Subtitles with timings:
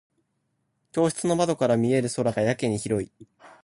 [0.93, 3.11] 教室の窓から見える空がやけに広い。